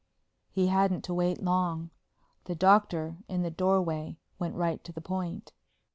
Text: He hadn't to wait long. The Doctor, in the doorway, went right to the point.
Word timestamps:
He 0.49 0.65
hadn't 0.65 1.03
to 1.03 1.13
wait 1.13 1.43
long. 1.43 1.91
The 2.45 2.55
Doctor, 2.55 3.17
in 3.29 3.43
the 3.43 3.51
doorway, 3.51 4.17
went 4.39 4.55
right 4.55 4.83
to 4.83 4.91
the 4.91 4.99
point. 4.99 5.51